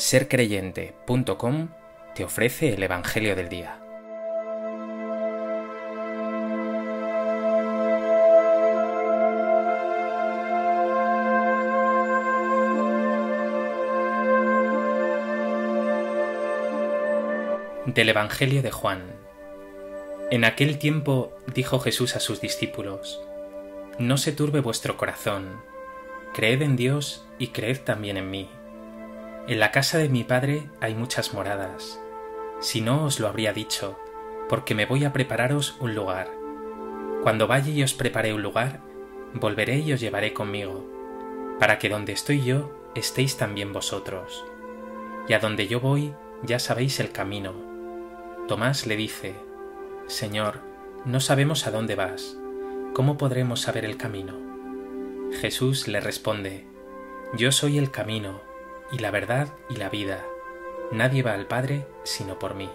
[0.00, 1.68] sercreyente.com
[2.14, 3.78] te ofrece el Evangelio del Día.
[17.84, 19.02] Del Evangelio de Juan.
[20.30, 23.20] En aquel tiempo dijo Jesús a sus discípulos,
[23.98, 25.60] No se turbe vuestro corazón,
[26.32, 28.48] creed en Dios y creed también en mí.
[29.48, 32.00] En la casa de mi Padre hay muchas moradas.
[32.60, 33.98] Si no os lo habría dicho,
[34.48, 36.30] porque me voy a prepararos un lugar.
[37.22, 38.80] Cuando vaya y os prepare un lugar,
[39.34, 40.86] volveré y os llevaré conmigo,
[41.58, 44.44] para que donde estoy yo estéis también vosotros.
[45.28, 47.54] Y a donde yo voy ya sabéis el camino.
[48.48, 49.34] Tomás le dice,
[50.06, 50.60] Señor,
[51.04, 52.36] no sabemos a dónde vas,
[52.94, 54.34] ¿cómo podremos saber el camino?
[55.40, 56.66] Jesús le responde,
[57.34, 58.40] Yo soy el camino,
[58.92, 60.24] y la verdad y la vida.
[60.92, 62.68] Nadie va al Padre sino por mí.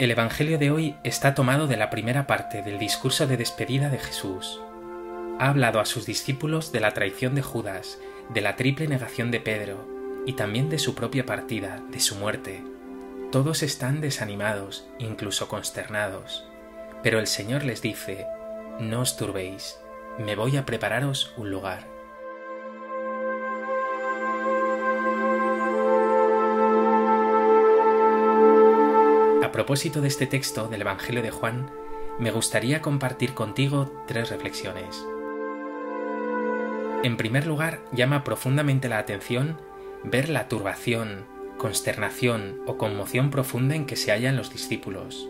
[0.00, 3.98] El Evangelio de hoy está tomado de la primera parte del discurso de despedida de
[3.98, 4.60] Jesús.
[5.38, 7.98] Ha hablado a sus discípulos de la traición de Judas,
[8.28, 9.88] de la triple negación de Pedro
[10.26, 12.62] y también de su propia partida, de su muerte,
[13.34, 16.46] todos están desanimados, incluso consternados.
[17.02, 18.28] Pero el Señor les dice,
[18.78, 19.80] No os turbéis,
[20.20, 21.88] me voy a prepararos un lugar.
[29.42, 31.72] A propósito de este texto del Evangelio de Juan,
[32.20, 35.04] me gustaría compartir contigo tres reflexiones.
[37.02, 39.60] En primer lugar, llama profundamente la atención
[40.04, 45.28] ver la turbación, consternación o conmoción profunda en que se hallan los discípulos.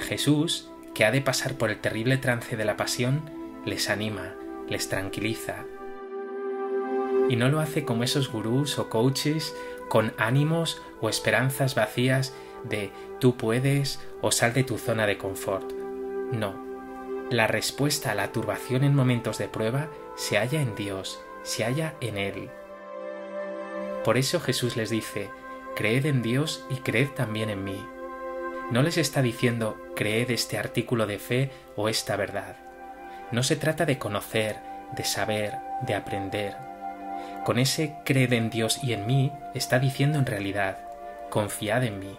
[0.00, 3.22] Jesús, que ha de pasar por el terrible trance de la pasión,
[3.64, 4.34] les anima,
[4.68, 5.64] les tranquiliza.
[7.28, 9.54] Y no lo hace como esos gurús o coaches
[9.88, 12.34] con ánimos o esperanzas vacías
[12.64, 12.90] de
[13.20, 15.72] tú puedes o sal de tu zona de confort.
[16.32, 16.66] No.
[17.30, 21.94] La respuesta a la turbación en momentos de prueba se halla en Dios, se halla
[22.00, 22.50] en Él.
[24.08, 25.28] Por eso Jesús les dice,
[25.76, 27.86] creed en Dios y creed también en mí.
[28.70, 32.56] No les está diciendo, creed este artículo de fe o esta verdad.
[33.32, 34.56] No se trata de conocer,
[34.96, 36.56] de saber, de aprender.
[37.44, 40.78] Con ese creed en Dios y en mí está diciendo en realidad,
[41.28, 42.16] confiad en mí,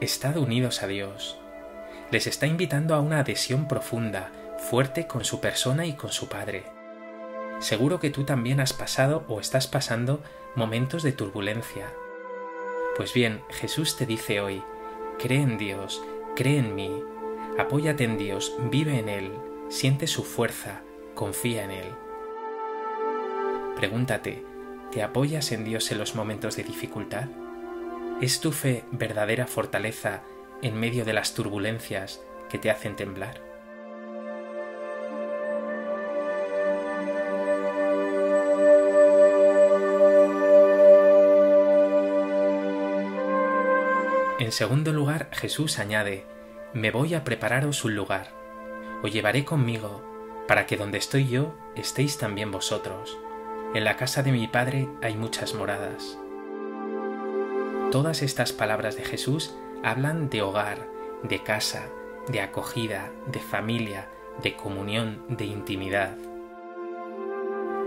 [0.00, 1.38] estad unidos a Dios.
[2.10, 6.75] Les está invitando a una adhesión profunda, fuerte con su persona y con su Padre.
[7.58, 10.22] Seguro que tú también has pasado o estás pasando
[10.54, 11.92] momentos de turbulencia.
[12.96, 14.62] Pues bien, Jesús te dice hoy,
[15.18, 16.02] cree en Dios,
[16.34, 17.02] cree en mí,
[17.58, 19.32] apóyate en Dios, vive en Él,
[19.68, 20.82] siente su fuerza,
[21.14, 21.86] confía en Él.
[23.76, 24.44] Pregúntate,
[24.92, 27.28] ¿te apoyas en Dios en los momentos de dificultad?
[28.20, 30.22] ¿Es tu fe verdadera fortaleza
[30.62, 33.45] en medio de las turbulencias que te hacen temblar?
[44.38, 46.26] En segundo lugar, Jesús añade,
[46.74, 48.32] Me voy a prepararos un lugar.
[49.02, 50.02] Os llevaré conmigo,
[50.46, 53.16] para que donde estoy yo estéis también vosotros.
[53.72, 56.18] En la casa de mi Padre hay muchas moradas.
[57.90, 60.86] Todas estas palabras de Jesús hablan de hogar,
[61.22, 61.88] de casa,
[62.28, 64.10] de acogida, de familia,
[64.42, 66.14] de comunión, de intimidad.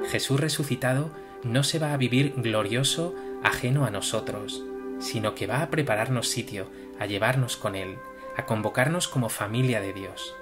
[0.09, 1.11] Jesús resucitado
[1.43, 4.63] no se va a vivir glorioso ajeno a nosotros,
[4.99, 7.97] sino que va a prepararnos sitio, a llevarnos con Él,
[8.35, 10.35] a convocarnos como familia de Dios.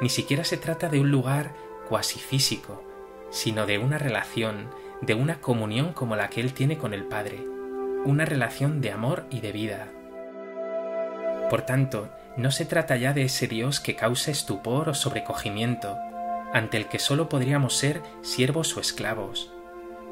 [0.00, 1.54] Ni siquiera se trata de un lugar
[1.88, 2.82] cuasi físico,
[3.30, 4.70] sino de una relación,
[5.00, 7.44] de una comunión como la que Él tiene con el Padre,
[8.04, 9.88] una relación de amor y de vida.
[11.50, 15.96] Por tanto, no se trata ya de ese Dios que causa estupor o sobrecogimiento,
[16.52, 19.52] ante el que sólo podríamos ser siervos o esclavos,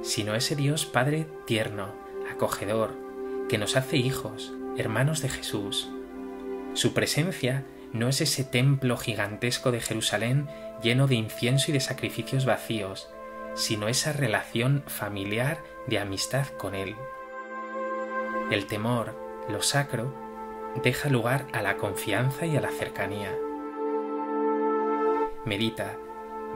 [0.02, 1.94] sino ese Dios Padre tierno,
[2.30, 3.09] acogedor,
[3.50, 5.90] que nos hace hijos, hermanos de Jesús.
[6.74, 10.46] Su presencia no es ese templo gigantesco de Jerusalén
[10.84, 13.10] lleno de incienso y de sacrificios vacíos,
[13.56, 16.94] sino esa relación familiar de amistad con Él.
[18.52, 19.18] El temor,
[19.48, 20.14] lo sacro,
[20.84, 23.36] deja lugar a la confianza y a la cercanía.
[25.44, 25.96] Medita,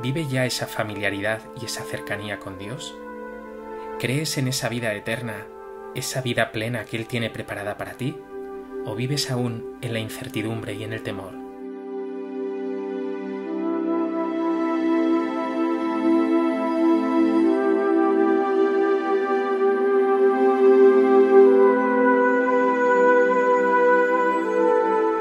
[0.01, 2.95] ¿vive ya esa familiaridad y esa cercanía con Dios?
[3.99, 5.49] ¿Crees en esa vida eterna
[5.95, 8.17] esa vida plena que Él tiene preparada para ti?
[8.87, 11.33] o vives aún en la incertidumbre y en el temor?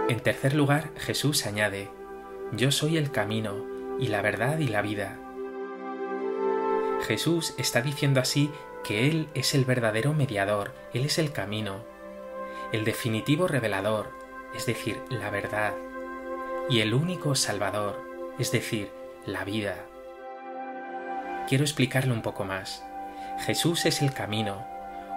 [0.09, 1.89] En tercer lugar, Jesús añade,
[2.51, 3.65] Yo soy el camino
[3.99, 5.19] y la verdad y la vida.
[7.07, 8.49] Jesús está diciendo así
[8.83, 11.83] que Él es el verdadero mediador, Él es el camino,
[12.71, 14.09] el definitivo revelador,
[14.55, 15.73] es decir, la verdad,
[16.69, 18.01] y el único salvador,
[18.39, 18.91] es decir,
[19.25, 19.75] la vida.
[21.47, 22.83] Quiero explicarlo un poco más.
[23.45, 24.65] Jesús es el camino,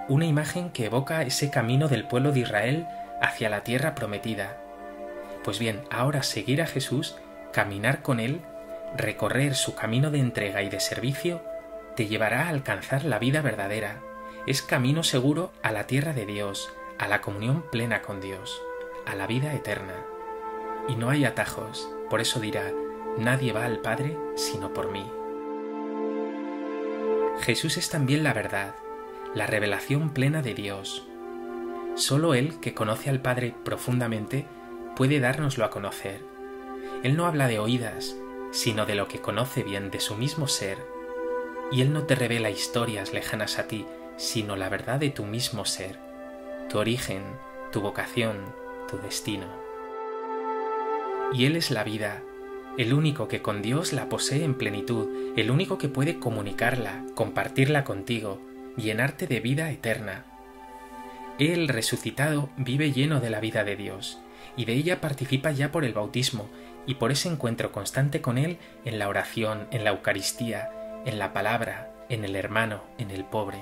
[0.07, 2.87] una imagen que evoca ese camino del pueblo de Israel
[3.21, 4.57] hacia la tierra prometida.
[5.43, 7.15] Pues bien, ahora seguir a Jesús,
[7.51, 8.41] caminar con Él,
[8.95, 11.41] recorrer su camino de entrega y de servicio,
[11.97, 14.03] te llevará a alcanzar la vida verdadera.
[14.45, 18.61] Es camino seguro a la tierra de Dios, a la comunión plena con Dios,
[19.07, 19.95] a la vida eterna.
[20.87, 22.71] Y no hay atajos, por eso dirá,
[23.17, 25.11] nadie va al Padre sino por mí.
[27.41, 28.75] Jesús es también la verdad,
[29.33, 31.07] la revelación plena de Dios.
[31.95, 34.45] Solo Él, que conoce al Padre profundamente,
[34.95, 36.21] puede dárnoslo a conocer.
[37.01, 38.15] Él no habla de oídas,
[38.51, 40.96] sino de lo que conoce bien de su mismo ser
[41.71, 43.85] y Él no te revela historias lejanas a ti,
[44.17, 45.97] sino la verdad de tu mismo ser,
[46.69, 47.23] tu origen,
[47.71, 48.37] tu vocación,
[48.89, 49.47] tu destino.
[51.33, 52.23] Y Él es la vida,
[52.77, 57.83] el único que con Dios la posee en plenitud, el único que puede comunicarla, compartirla
[57.83, 58.39] contigo,
[58.77, 60.25] llenarte de vida eterna.
[61.39, 64.19] Él resucitado vive lleno de la vida de Dios,
[64.55, 66.49] y de ella participa ya por el bautismo
[66.85, 70.69] y por ese encuentro constante con Él en la oración, en la Eucaristía,
[71.07, 73.61] en la palabra, en el hermano, en el pobre.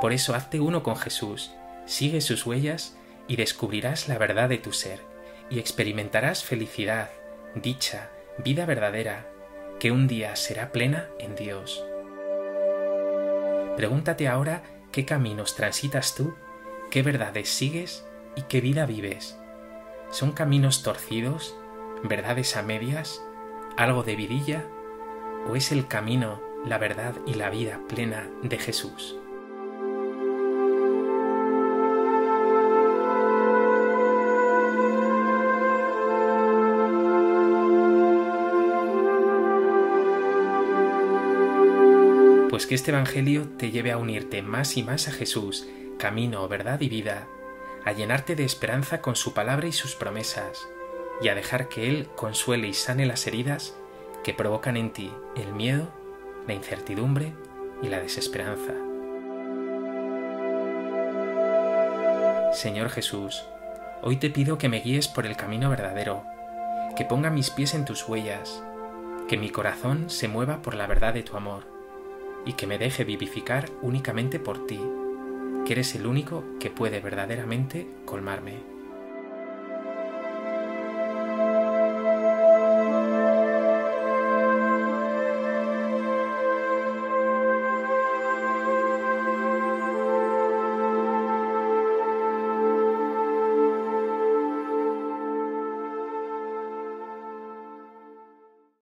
[0.00, 1.52] Por eso hazte uno con Jesús,
[1.84, 2.96] sigue sus huellas
[3.28, 5.00] y descubrirás la verdad de tu ser,
[5.50, 7.10] y experimentarás felicidad,
[7.54, 8.08] dicha,
[8.38, 9.26] vida verdadera,
[9.78, 11.84] que un día será plena en Dios.
[13.76, 14.62] Pregúntate ahora
[14.92, 16.34] qué caminos transitas tú,
[16.90, 19.38] qué verdades sigues y qué vida vives.
[20.10, 21.54] ¿Son caminos torcidos,
[22.02, 23.22] verdades a medias,
[23.76, 24.64] algo de vidilla
[25.48, 29.16] o es el camino, la verdad y la vida plena de Jesús?
[42.50, 45.68] Pues que este Evangelio te lleve a unirte más y más a Jesús,
[45.98, 47.28] camino, verdad y vida,
[47.84, 50.66] a llenarte de esperanza con su palabra y sus promesas,
[51.20, 53.76] y a dejar que Él consuele y sane las heridas
[54.26, 55.86] que provocan en ti el miedo,
[56.48, 57.32] la incertidumbre
[57.80, 58.72] y la desesperanza.
[62.52, 63.44] Señor Jesús,
[64.02, 66.24] hoy te pido que me guíes por el camino verdadero,
[66.96, 68.64] que ponga mis pies en tus huellas,
[69.28, 71.62] que mi corazón se mueva por la verdad de tu amor
[72.44, 74.80] y que me deje vivificar únicamente por ti,
[75.64, 78.75] que eres el único que puede verdaderamente colmarme.